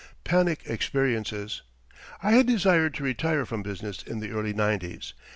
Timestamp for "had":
2.31-2.47